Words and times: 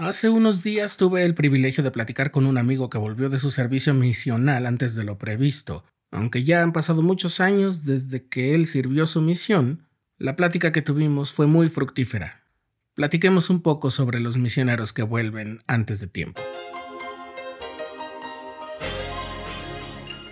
Hace 0.00 0.30
unos 0.30 0.62
días 0.62 0.96
tuve 0.96 1.26
el 1.26 1.34
privilegio 1.34 1.84
de 1.84 1.90
platicar 1.90 2.30
con 2.30 2.46
un 2.46 2.56
amigo 2.56 2.88
que 2.88 2.96
volvió 2.96 3.28
de 3.28 3.38
su 3.38 3.50
servicio 3.50 3.92
misional 3.92 4.64
antes 4.64 4.94
de 4.94 5.04
lo 5.04 5.18
previsto. 5.18 5.84
Aunque 6.10 6.42
ya 6.42 6.62
han 6.62 6.72
pasado 6.72 7.02
muchos 7.02 7.38
años 7.38 7.84
desde 7.84 8.26
que 8.26 8.54
él 8.54 8.66
sirvió 8.66 9.04
su 9.04 9.20
misión, 9.20 9.86
la 10.16 10.36
plática 10.36 10.72
que 10.72 10.80
tuvimos 10.80 11.32
fue 11.32 11.46
muy 11.46 11.68
fructífera. 11.68 12.46
Platiquemos 12.94 13.50
un 13.50 13.60
poco 13.60 13.90
sobre 13.90 14.20
los 14.20 14.38
misioneros 14.38 14.94
que 14.94 15.02
vuelven 15.02 15.58
antes 15.66 16.00
de 16.00 16.06
tiempo. 16.06 16.40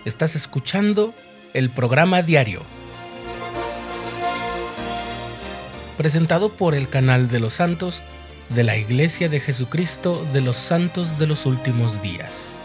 Estás 0.03 0.35
escuchando 0.35 1.13
el 1.53 1.69
programa 1.69 2.23
diario, 2.23 2.63
presentado 5.95 6.57
por 6.57 6.73
el 6.73 6.89
canal 6.89 7.27
de 7.27 7.39
los 7.39 7.53
santos 7.53 8.01
de 8.49 8.63
la 8.63 8.77
Iglesia 8.77 9.29
de 9.29 9.39
Jesucristo 9.39 10.27
de 10.33 10.41
los 10.41 10.57
Santos 10.57 11.19
de 11.19 11.27
los 11.27 11.45
Últimos 11.45 12.01
Días. 12.01 12.63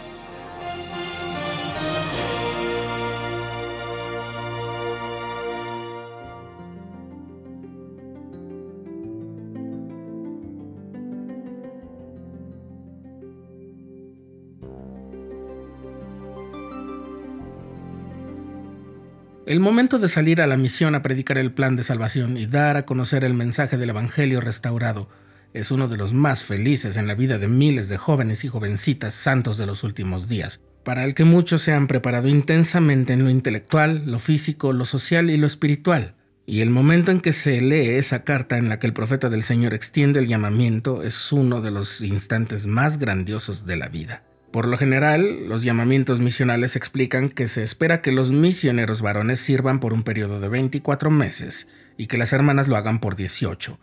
El 19.45 19.59
momento 19.59 19.99
de 19.99 20.07
salir 20.07 20.41
a 20.41 20.47
la 20.47 20.57
misión 20.57 20.95
a 20.95 21.03
predicar 21.03 21.37
el 21.37 21.53
plan 21.53 21.75
de 21.75 21.83
salvación 21.83 22.35
y 22.35 22.47
dar 22.47 22.77
a 22.77 22.85
conocer 22.85 23.23
el 23.23 23.35
mensaje 23.35 23.77
del 23.77 23.91
Evangelio 23.91 24.41
restaurado 24.41 25.07
es 25.55 25.71
uno 25.71 25.87
de 25.87 25.95
los 25.95 26.13
más 26.13 26.43
felices 26.43 26.97
en 26.97 27.07
la 27.07 27.15
vida 27.15 27.37
de 27.37 27.47
miles 27.47 27.87
de 27.87 27.95
jóvenes 27.95 28.43
y 28.43 28.49
jovencitas 28.49 29.13
santos 29.13 29.57
de 29.57 29.65
los 29.65 29.85
últimos 29.85 30.27
días, 30.27 30.61
para 30.83 31.05
el 31.05 31.13
que 31.13 31.23
muchos 31.23 31.61
se 31.61 31.71
han 31.71 31.87
preparado 31.87 32.27
intensamente 32.27 33.13
en 33.13 33.23
lo 33.23 33.29
intelectual, 33.29 34.03
lo 34.05 34.19
físico, 34.19 34.73
lo 34.73 34.83
social 34.83 35.29
y 35.29 35.37
lo 35.37 35.47
espiritual. 35.47 36.15
Y 36.45 36.59
el 36.59 36.71
momento 36.71 37.11
en 37.11 37.21
que 37.21 37.31
se 37.31 37.61
lee 37.61 37.95
esa 37.95 38.25
carta 38.25 38.57
en 38.57 38.67
la 38.67 38.79
que 38.79 38.87
el 38.87 38.93
profeta 38.93 39.29
del 39.29 39.43
Señor 39.43 39.73
extiende 39.73 40.19
el 40.19 40.27
llamamiento 40.27 41.03
es 41.03 41.31
uno 41.31 41.61
de 41.61 41.71
los 41.71 42.01
instantes 42.01 42.65
más 42.65 42.99
grandiosos 42.99 43.65
de 43.65 43.77
la 43.77 43.87
vida. 43.87 44.23
Por 44.51 44.67
lo 44.67 44.77
general, 44.77 45.47
los 45.47 45.63
llamamientos 45.63 46.19
misionales 46.19 46.75
explican 46.75 47.29
que 47.29 47.47
se 47.47 47.63
espera 47.63 48.01
que 48.01 48.11
los 48.11 48.33
misioneros 48.33 49.01
varones 49.01 49.39
sirvan 49.39 49.79
por 49.79 49.93
un 49.93 50.03
periodo 50.03 50.41
de 50.41 50.49
24 50.49 51.09
meses 51.11 51.69
y 51.97 52.07
que 52.07 52.17
las 52.17 52.33
hermanas 52.33 52.67
lo 52.67 52.75
hagan 52.75 52.99
por 52.99 53.15
18 53.15 53.79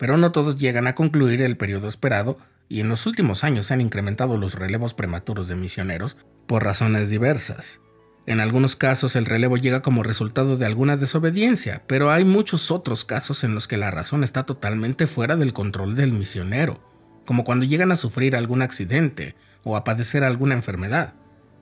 pero 0.00 0.16
no 0.16 0.32
todos 0.32 0.56
llegan 0.56 0.86
a 0.86 0.94
concluir 0.94 1.42
el 1.42 1.58
periodo 1.58 1.86
esperado 1.86 2.38
y 2.70 2.80
en 2.80 2.88
los 2.88 3.04
últimos 3.04 3.44
años 3.44 3.66
se 3.66 3.74
han 3.74 3.82
incrementado 3.82 4.38
los 4.38 4.54
relevos 4.54 4.94
prematuros 4.94 5.46
de 5.46 5.56
misioneros 5.56 6.16
por 6.46 6.64
razones 6.64 7.10
diversas. 7.10 7.82
En 8.24 8.40
algunos 8.40 8.76
casos 8.76 9.14
el 9.14 9.26
relevo 9.26 9.58
llega 9.58 9.82
como 9.82 10.02
resultado 10.02 10.56
de 10.56 10.64
alguna 10.64 10.96
desobediencia, 10.96 11.82
pero 11.86 12.10
hay 12.10 12.24
muchos 12.24 12.70
otros 12.70 13.04
casos 13.04 13.44
en 13.44 13.54
los 13.54 13.68
que 13.68 13.76
la 13.76 13.90
razón 13.90 14.24
está 14.24 14.46
totalmente 14.46 15.06
fuera 15.06 15.36
del 15.36 15.52
control 15.52 15.94
del 15.96 16.12
misionero, 16.12 16.80
como 17.26 17.44
cuando 17.44 17.66
llegan 17.66 17.92
a 17.92 17.96
sufrir 17.96 18.36
algún 18.36 18.62
accidente 18.62 19.34
o 19.64 19.76
a 19.76 19.84
padecer 19.84 20.24
alguna 20.24 20.54
enfermedad, 20.54 21.12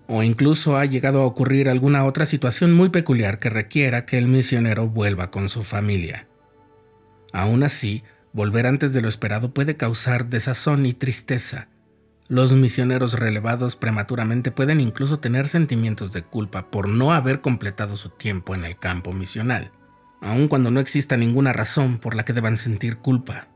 o 0.07 0.23
incluso 0.23 0.77
ha 0.77 0.85
llegado 0.85 1.23
a 1.23 1.27
ocurrir 1.27 1.69
alguna 1.69 2.05
otra 2.05 2.25
situación 2.25 2.73
muy 2.73 2.91
peculiar 2.91 3.41
que 3.41 3.51
requiera 3.51 4.07
que 4.07 4.17
el 4.17 4.29
misionero 4.29 4.87
vuelva 4.87 5.33
con 5.33 5.49
su 5.49 5.65
familia. 5.65 6.29
Aún 7.33 7.65
así, 7.65 8.05
Volver 8.39 8.69
antes 8.69 8.93
de 8.93 9.01
lo 9.01 9.09
esperado 9.09 9.53
puede 9.53 9.77
causar 9.77 10.29
desazón 10.29 10.87
y 10.87 10.93
tristeza. 10.93 11.67
Los 12.29 12.53
misioneros 12.53 13.15
relevados 13.19 13.75
prematuramente 13.75 14.53
pueden 14.53 14.79
incluso 14.79 15.19
tener 15.19 15.49
sentimientos 15.49 16.13
de 16.13 16.23
culpa 16.23 16.71
por 16.71 16.89
no 16.89 17.13
haber 17.13 17.41
completado 17.41 17.97
su 17.97 18.11
tiempo 18.11 18.55
en 18.55 18.65
el 18.65 18.79
campo 18.79 19.13
misional, 19.13 19.73
aun 20.21 20.47
cuando 20.47 20.71
no 20.71 20.79
exista 20.79 21.17
ninguna 21.17 21.53
razón 21.53 21.99
por 21.99 22.15
la 22.15 22.25
que 22.25 22.33
deban 22.33 22.59
sentir 22.59 22.99
culpa. 22.99 23.49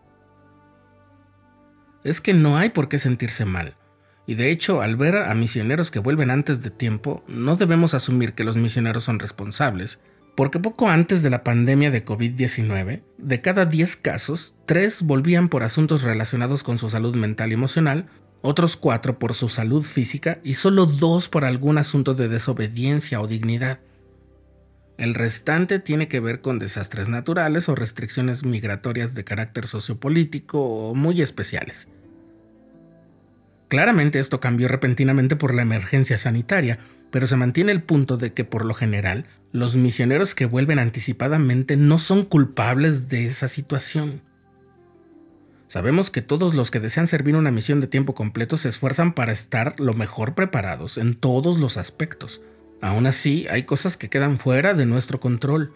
Es 2.03 2.21
que 2.21 2.35
no 2.35 2.59
hay 2.59 2.71
por 2.71 2.89
qué 2.89 2.99
sentirse 2.99 3.45
mal, 3.45 3.77
y 4.27 4.35
de 4.35 4.51
hecho 4.51 4.83
al 4.83 4.97
ver 4.97 5.15
a 5.17 5.33
misioneros 5.35 5.93
que 5.93 6.01
vuelven 6.01 6.33
antes 6.33 6.61
de 6.61 6.71
tiempo, 6.71 7.23
no 7.29 7.55
debemos 7.55 7.95
asumir 7.95 8.35
que 8.35 8.43
los 8.43 8.57
misioneros 8.57 9.05
son 9.05 9.21
responsables, 9.21 10.01
porque 10.35 10.59
poco 10.59 10.89
antes 10.89 11.23
de 11.23 11.31
la 11.31 11.45
pandemia 11.45 11.91
de 11.91 12.05
COVID-19, 12.05 13.03
de 13.19 13.41
cada 13.41 13.67
10 13.67 13.97
casos, 13.97 14.57
3 14.67 15.03
volvían 15.03 15.49
por 15.49 15.63
asuntos 15.63 16.03
relacionados 16.03 16.63
con 16.63 16.79
su 16.79 16.89
salud 16.89 17.15
mental 17.15 17.51
y 17.51 17.55
emocional, 17.55 18.07
otros 18.41 18.77
4 18.77 19.19
por 19.19 19.35
su 19.35 19.49
salud 19.49 19.83
física 19.83 20.41
y 20.43 20.55
solo 20.55 20.87
2 20.87 21.29
por 21.29 21.45
algún 21.45 21.79
asunto 21.79 22.15
de 22.15 22.29
desobediencia 22.29 23.21
o 23.21 23.27
dignidad. 23.27 23.81
El 24.99 25.15
restante 25.15 25.79
tiene 25.79 26.09
que 26.09 26.21
ver 26.21 26.41
con 26.41 26.59
desastres 26.59 27.09
naturales 27.09 27.69
o 27.69 27.75
restricciones 27.75 28.45
migratorias 28.45 29.15
de 29.15 29.25
carácter 29.25 29.67
sociopolítico 29.67 30.61
o 30.61 30.95
muy 30.95 31.23
especiales. 31.23 31.89
Claramente 33.69 34.19
esto 34.19 34.39
cambió 34.39 34.69
repentinamente 34.69 35.35
por 35.35 35.55
la 35.55 35.63
emergencia 35.63 36.19
sanitaria, 36.19 36.79
pero 37.13 37.29
se 37.29 37.37
mantiene 37.37 37.71
el 37.71 37.83
punto 37.83 38.17
de 38.17 38.33
que 38.33 38.45
por 38.45 38.65
lo 38.65 38.75
general 38.75 39.27
los 39.53 39.77
misioneros 39.77 40.35
que 40.35 40.47
vuelven 40.47 40.79
anticipadamente 40.79 41.77
no 41.77 41.99
son 41.99 42.25
culpables 42.25 43.09
de 43.11 43.27
esa 43.27 43.49
situación. 43.49 44.23
Sabemos 45.69 46.11
que 46.11 46.23
todos 46.23 46.55
los 46.55 46.71
que 46.71 46.81
desean 46.81 47.07
servir 47.07 47.37
una 47.37 47.51
misión 47.51 47.81
de 47.81 47.87
tiempo 47.87 48.15
completo 48.15 48.57
se 48.57 48.71
esfuerzan 48.71 49.13
para 49.13 49.33
estar 49.33 49.79
lo 49.79 49.93
mejor 49.93 50.35
preparados 50.35 50.97
en 50.99 51.15
todos 51.15 51.59
los 51.59 51.77
aspectos. 51.77 52.41
Aún 52.81 53.07
así, 53.07 53.47
hay 53.49 53.65
cosas 53.65 53.97
que 53.97 54.09
quedan 54.09 54.39
fuera 54.39 54.75
de 54.75 54.87
nuestro 54.87 55.21
control. 55.21 55.73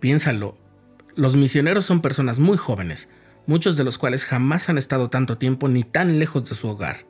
Piénsalo, 0.00 0.58
los 1.14 1.36
misioneros 1.36 1.84
son 1.84 2.00
personas 2.00 2.38
muy 2.38 2.56
jóvenes, 2.56 3.08
muchos 3.46 3.76
de 3.76 3.84
los 3.84 3.98
cuales 3.98 4.24
jamás 4.24 4.68
han 4.70 4.78
estado 4.78 5.10
tanto 5.10 5.36
tiempo 5.36 5.68
ni 5.68 5.84
tan 5.84 6.18
lejos 6.18 6.48
de 6.48 6.54
su 6.54 6.68
hogar. 6.68 7.06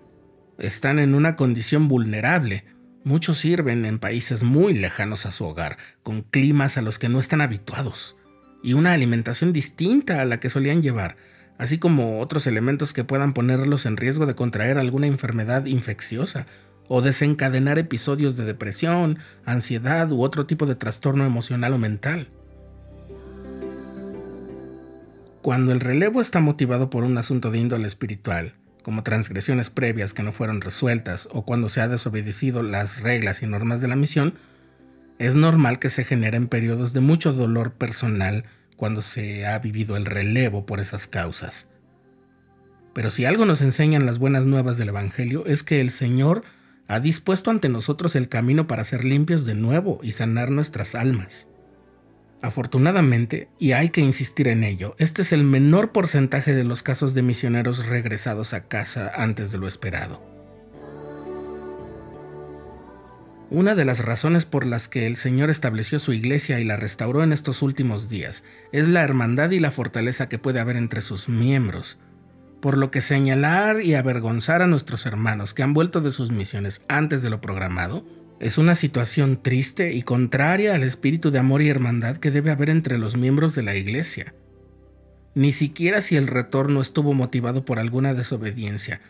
Están 0.58 0.98
en 0.98 1.14
una 1.14 1.36
condición 1.36 1.86
vulnerable, 1.86 2.64
Muchos 3.04 3.38
sirven 3.38 3.84
en 3.84 3.98
países 3.98 4.42
muy 4.42 4.74
lejanos 4.74 5.24
a 5.24 5.30
su 5.30 5.44
hogar, 5.44 5.78
con 6.02 6.22
climas 6.22 6.76
a 6.76 6.82
los 6.82 6.98
que 6.98 7.08
no 7.08 7.20
están 7.20 7.40
habituados, 7.40 8.16
y 8.62 8.72
una 8.72 8.92
alimentación 8.92 9.52
distinta 9.52 10.20
a 10.20 10.24
la 10.24 10.40
que 10.40 10.50
solían 10.50 10.82
llevar, 10.82 11.16
así 11.58 11.78
como 11.78 12.20
otros 12.20 12.46
elementos 12.46 12.92
que 12.92 13.04
puedan 13.04 13.34
ponerlos 13.34 13.86
en 13.86 13.96
riesgo 13.96 14.26
de 14.26 14.34
contraer 14.34 14.78
alguna 14.78 15.06
enfermedad 15.06 15.66
infecciosa 15.66 16.46
o 16.88 17.02
desencadenar 17.02 17.78
episodios 17.78 18.36
de 18.36 18.44
depresión, 18.44 19.18
ansiedad 19.44 20.10
u 20.10 20.22
otro 20.22 20.46
tipo 20.46 20.66
de 20.66 20.74
trastorno 20.74 21.24
emocional 21.24 21.74
o 21.74 21.78
mental. 21.78 22.28
Cuando 25.42 25.72
el 25.72 25.80
relevo 25.80 26.20
está 26.20 26.40
motivado 26.40 26.90
por 26.90 27.04
un 27.04 27.16
asunto 27.16 27.50
de 27.50 27.58
índole 27.58 27.86
espiritual, 27.86 28.54
como 28.88 29.02
transgresiones 29.02 29.68
previas 29.68 30.14
que 30.14 30.22
no 30.22 30.32
fueron 30.32 30.62
resueltas 30.62 31.28
o 31.30 31.44
cuando 31.44 31.68
se 31.68 31.82
ha 31.82 31.88
desobedecido 31.88 32.62
las 32.62 33.02
reglas 33.02 33.42
y 33.42 33.46
normas 33.46 33.82
de 33.82 33.88
la 33.88 33.96
misión, 33.96 34.32
es 35.18 35.34
normal 35.34 35.78
que 35.78 35.90
se 35.90 36.04
generen 36.04 36.48
periodos 36.48 36.94
de 36.94 37.00
mucho 37.00 37.34
dolor 37.34 37.74
personal 37.74 38.44
cuando 38.78 39.02
se 39.02 39.44
ha 39.44 39.58
vivido 39.58 39.98
el 39.98 40.06
relevo 40.06 40.64
por 40.64 40.80
esas 40.80 41.06
causas. 41.06 41.68
Pero 42.94 43.10
si 43.10 43.26
algo 43.26 43.44
nos 43.44 43.60
enseñan 43.60 44.06
las 44.06 44.18
buenas 44.18 44.46
nuevas 44.46 44.78
del 44.78 44.88
Evangelio 44.88 45.44
es 45.44 45.62
que 45.62 45.82
el 45.82 45.90
Señor 45.90 46.42
ha 46.86 46.98
dispuesto 46.98 47.50
ante 47.50 47.68
nosotros 47.68 48.16
el 48.16 48.30
camino 48.30 48.66
para 48.66 48.84
ser 48.84 49.04
limpios 49.04 49.44
de 49.44 49.54
nuevo 49.54 50.00
y 50.02 50.12
sanar 50.12 50.50
nuestras 50.50 50.94
almas. 50.94 51.46
Afortunadamente, 52.40 53.48
y 53.58 53.72
hay 53.72 53.90
que 53.90 54.00
insistir 54.00 54.46
en 54.46 54.62
ello, 54.62 54.94
este 54.98 55.22
es 55.22 55.32
el 55.32 55.42
menor 55.42 55.90
porcentaje 55.90 56.54
de 56.54 56.62
los 56.62 56.84
casos 56.84 57.14
de 57.14 57.22
misioneros 57.22 57.86
regresados 57.86 58.54
a 58.54 58.68
casa 58.68 59.10
antes 59.16 59.50
de 59.50 59.58
lo 59.58 59.66
esperado. 59.66 60.22
Una 63.50 63.74
de 63.74 63.84
las 63.84 64.04
razones 64.04 64.44
por 64.44 64.66
las 64.66 64.88
que 64.88 65.06
el 65.06 65.16
Señor 65.16 65.50
estableció 65.50 65.98
su 65.98 66.12
iglesia 66.12 66.60
y 66.60 66.64
la 66.64 66.76
restauró 66.76 67.24
en 67.24 67.32
estos 67.32 67.62
últimos 67.62 68.08
días 68.08 68.44
es 68.72 68.88
la 68.88 69.02
hermandad 69.02 69.50
y 69.50 69.58
la 69.58 69.70
fortaleza 69.70 70.28
que 70.28 70.38
puede 70.38 70.60
haber 70.60 70.76
entre 70.76 71.00
sus 71.00 71.30
miembros, 71.30 71.98
por 72.60 72.76
lo 72.76 72.90
que 72.90 73.00
señalar 73.00 73.80
y 73.80 73.94
avergonzar 73.94 74.62
a 74.62 74.66
nuestros 74.66 75.06
hermanos 75.06 75.54
que 75.54 75.62
han 75.62 75.72
vuelto 75.72 76.02
de 76.02 76.12
sus 76.12 76.30
misiones 76.30 76.84
antes 76.88 77.22
de 77.22 77.30
lo 77.30 77.40
programado 77.40 78.04
es 78.40 78.56
una 78.56 78.74
situación 78.74 79.42
triste 79.42 79.92
y 79.94 80.02
contraria 80.02 80.74
al 80.74 80.84
espíritu 80.84 81.30
de 81.30 81.40
amor 81.40 81.60
y 81.60 81.68
hermandad 81.68 82.18
que 82.18 82.30
debe 82.30 82.50
haber 82.50 82.70
entre 82.70 82.96
los 82.96 83.16
miembros 83.16 83.54
de 83.54 83.62
la 83.62 83.74
Iglesia. 83.74 84.34
Ni 85.34 85.52
siquiera 85.52 86.00
si 86.00 86.16
el 86.16 86.26
retorno 86.26 86.80
estuvo 86.80 87.14
motivado 87.14 87.64
por 87.64 87.78
alguna 87.78 88.14
desobediencia, 88.14 89.00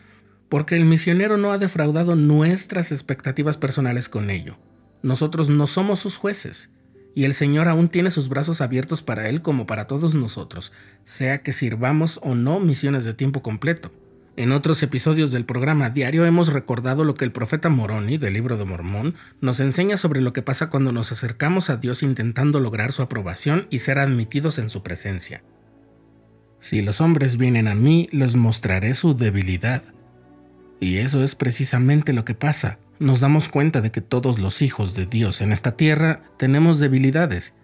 porque 0.49 0.75
el 0.75 0.85
misionero 0.85 1.37
no 1.37 1.51
ha 1.51 1.59
defraudado 1.59 2.15
nuestras 2.15 2.91
expectativas 2.91 3.57
personales 3.57 4.09
con 4.09 4.31
ello. 4.31 4.57
Nosotros 5.03 5.49
no 5.49 5.67
somos 5.67 5.99
sus 5.99 6.17
jueces, 6.17 6.71
y 7.13 7.25
el 7.25 7.33
Señor 7.33 7.67
aún 7.67 7.89
tiene 7.89 8.11
sus 8.11 8.29
brazos 8.29 8.61
abiertos 8.61 9.03
para 9.03 9.29
Él 9.29 9.41
como 9.41 9.67
para 9.67 9.85
todos 9.85 10.15
nosotros, 10.15 10.73
sea 11.03 11.43
que 11.43 11.53
sirvamos 11.53 12.19
o 12.23 12.33
no 12.33 12.59
misiones 12.59 13.05
de 13.05 13.13
tiempo 13.13 13.41
completo. 13.41 13.91
En 14.39 14.53
otros 14.53 14.81
episodios 14.83 15.31
del 15.31 15.43
programa 15.43 15.89
diario 15.89 16.25
hemos 16.25 16.53
recordado 16.53 17.03
lo 17.03 17.13
que 17.15 17.25
el 17.25 17.31
profeta 17.33 17.67
Moroni 17.67 18.17
del 18.17 18.35
libro 18.35 18.55
de 18.55 18.63
Mormón 18.63 19.15
nos 19.41 19.59
enseña 19.59 19.97
sobre 19.97 20.21
lo 20.21 20.31
que 20.31 20.41
pasa 20.41 20.69
cuando 20.69 20.93
nos 20.93 21.11
acercamos 21.11 21.69
a 21.69 21.75
Dios 21.75 22.03
intentando 22.03 22.61
lograr 22.61 22.93
su 22.93 23.01
aprobación 23.01 23.67
y 23.69 23.79
ser 23.79 23.99
admitidos 23.99 24.57
en 24.57 24.69
su 24.69 24.81
presencia. 24.81 25.43
Si 26.61 26.81
los 26.81 27.01
hombres 27.01 27.35
vienen 27.35 27.67
a 27.67 27.75
mí, 27.75 28.07
les 28.13 28.37
mostraré 28.37 28.93
su 28.93 29.13
debilidad. 29.13 29.83
Y 30.79 30.99
eso 30.99 31.21
es 31.21 31.35
precisamente 31.35 32.13
lo 32.13 32.23
que 32.23 32.33
pasa. 32.33 32.79
Nos 32.97 33.19
damos 33.19 33.49
cuenta 33.49 33.81
de 33.81 33.91
que 33.91 33.99
todos 33.99 34.39
los 34.39 34.61
hijos 34.61 34.95
de 34.95 35.05
Dios 35.05 35.41
en 35.41 35.51
esta 35.51 35.75
tierra 35.75 36.23
tenemos 36.37 36.79
debilidades. 36.79 37.55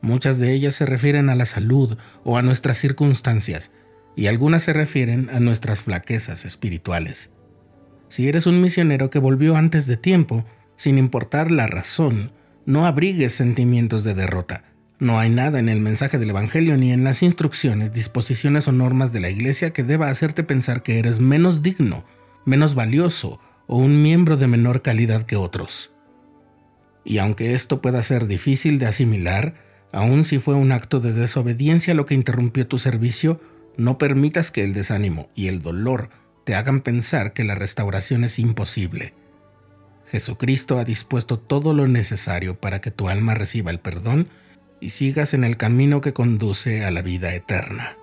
Muchas 0.00 0.38
de 0.38 0.54
ellas 0.54 0.76
se 0.76 0.86
refieren 0.86 1.28
a 1.28 1.34
la 1.34 1.44
salud 1.44 1.98
o 2.22 2.38
a 2.38 2.42
nuestras 2.42 2.78
circunstancias, 2.78 3.72
y 4.20 4.26
algunas 4.26 4.64
se 4.64 4.74
refieren 4.74 5.30
a 5.32 5.40
nuestras 5.40 5.80
flaquezas 5.80 6.44
espirituales. 6.44 7.30
Si 8.10 8.28
eres 8.28 8.46
un 8.46 8.60
misionero 8.60 9.08
que 9.08 9.18
volvió 9.18 9.56
antes 9.56 9.86
de 9.86 9.96
tiempo, 9.96 10.44
sin 10.76 10.98
importar 10.98 11.50
la 11.50 11.66
razón, 11.66 12.30
no 12.66 12.84
abrigues 12.84 13.32
sentimientos 13.32 14.04
de 14.04 14.12
derrota. 14.12 14.64
No 14.98 15.18
hay 15.18 15.30
nada 15.30 15.58
en 15.58 15.70
el 15.70 15.80
mensaje 15.80 16.18
del 16.18 16.28
Evangelio 16.28 16.76
ni 16.76 16.92
en 16.92 17.02
las 17.02 17.22
instrucciones, 17.22 17.94
disposiciones 17.94 18.68
o 18.68 18.72
normas 18.72 19.14
de 19.14 19.20
la 19.20 19.30
Iglesia 19.30 19.70
que 19.70 19.84
deba 19.84 20.10
hacerte 20.10 20.44
pensar 20.44 20.82
que 20.82 20.98
eres 20.98 21.18
menos 21.18 21.62
digno, 21.62 22.04
menos 22.44 22.74
valioso 22.74 23.40
o 23.66 23.78
un 23.78 24.02
miembro 24.02 24.36
de 24.36 24.48
menor 24.48 24.82
calidad 24.82 25.22
que 25.22 25.36
otros. 25.36 25.92
Y 27.06 27.16
aunque 27.16 27.54
esto 27.54 27.80
pueda 27.80 28.02
ser 28.02 28.26
difícil 28.26 28.78
de 28.78 28.84
asimilar, 28.84 29.54
aun 29.92 30.24
si 30.24 30.38
fue 30.38 30.56
un 30.56 30.72
acto 30.72 31.00
de 31.00 31.14
desobediencia 31.14 31.94
lo 31.94 32.04
que 32.04 32.14
interrumpió 32.14 32.66
tu 32.66 32.76
servicio, 32.76 33.40
no 33.80 33.96
permitas 33.96 34.50
que 34.50 34.62
el 34.62 34.74
desánimo 34.74 35.28
y 35.34 35.48
el 35.48 35.62
dolor 35.62 36.10
te 36.44 36.54
hagan 36.54 36.82
pensar 36.82 37.32
que 37.32 37.44
la 37.44 37.54
restauración 37.54 38.24
es 38.24 38.38
imposible. 38.38 39.14
Jesucristo 40.06 40.78
ha 40.78 40.84
dispuesto 40.84 41.38
todo 41.38 41.72
lo 41.72 41.86
necesario 41.86 42.60
para 42.60 42.80
que 42.80 42.90
tu 42.90 43.08
alma 43.08 43.34
reciba 43.34 43.70
el 43.70 43.80
perdón 43.80 44.28
y 44.80 44.90
sigas 44.90 45.32
en 45.34 45.44
el 45.44 45.56
camino 45.56 46.00
que 46.00 46.12
conduce 46.12 46.84
a 46.84 46.90
la 46.90 47.00
vida 47.00 47.34
eterna. 47.34 47.96